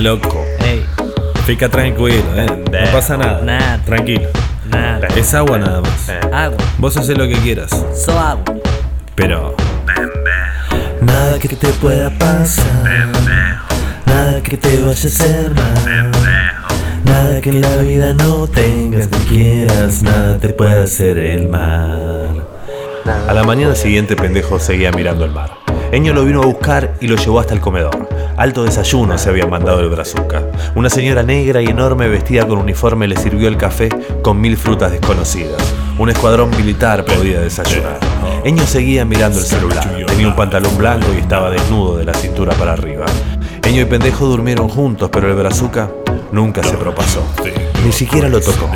[0.00, 0.44] Loco.
[0.60, 0.84] Ey,
[1.46, 2.46] Fica tranquilo, eh.
[2.46, 3.40] No pasa nada.
[3.42, 3.80] Nada.
[3.84, 4.28] Tranquilo.
[4.68, 5.06] nada.
[5.16, 6.10] Es agua nada más.
[6.32, 6.58] Agua.
[6.78, 7.70] Vos haces lo que quieras.
[7.94, 8.44] So agua.
[9.14, 9.54] Pero.
[11.00, 12.66] Nada que te pueda pasar.
[14.06, 16.10] Nada que te vaya a hacer mal.
[17.04, 20.02] Nada que en la vida no tengas ni quieras.
[20.02, 22.44] Nada te puede hacer el mal.
[23.28, 25.65] A la mañana siguiente, pendejo seguía mirando el mar.
[25.92, 28.08] Eño lo vino a buscar y lo llevó hasta el comedor.
[28.36, 30.42] Alto desayuno se había mandado el brazuca.
[30.74, 33.88] Una señora negra y enorme vestida con uniforme le sirvió el café
[34.22, 35.62] con mil frutas desconocidas.
[35.98, 37.98] Un escuadrón militar podía desayunar.
[38.44, 40.06] Eño seguía mirando el celular.
[40.06, 43.06] Tenía un pantalón blanco y estaba desnudo de la cintura para arriba.
[43.64, 45.90] Eño y pendejo durmieron juntos, pero el brazuca
[46.30, 47.22] nunca se propasó.
[47.84, 48.70] Ni siquiera lo tocó.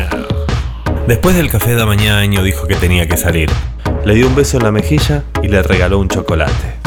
[1.07, 3.51] Después del café de mañana, Año dijo que tenía que salir.
[4.05, 6.80] Le dio un beso en la mejilla y le regaló un chocolate.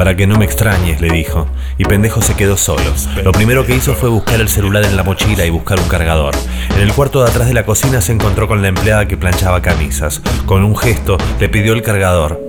[0.00, 1.46] Para que no me extrañes, le dijo.
[1.76, 2.90] Y pendejo se quedó solo.
[3.22, 6.34] Lo primero que hizo fue buscar el celular en la mochila y buscar un cargador.
[6.74, 9.60] En el cuarto de atrás de la cocina se encontró con la empleada que planchaba
[9.60, 10.22] camisas.
[10.46, 12.40] Con un gesto le pidió el cargador.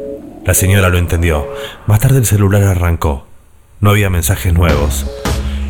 [0.46, 1.46] La señora lo entendió.
[1.88, 3.28] Más tarde el celular arrancó.
[3.82, 5.06] No había mensajes nuevos.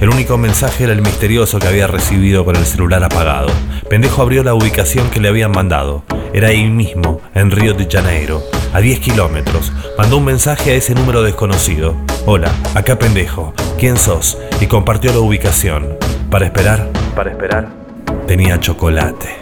[0.01, 3.49] El único mensaje era el misterioso que había recibido con el celular apagado.
[3.89, 6.03] Pendejo abrió la ubicación que le habían mandado.
[6.31, 9.71] Era ahí mismo, en Río de Janeiro, a 10 kilómetros.
[9.97, 11.95] Mandó un mensaje a ese número desconocido.
[12.25, 13.53] Hola, acá pendejo.
[13.79, 14.37] ¿Quién sos?
[14.59, 15.97] Y compartió la ubicación.
[16.29, 17.67] Para esperar, Para esperar,
[18.27, 19.40] tenía chocolate.